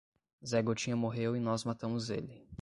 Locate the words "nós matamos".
1.39-2.09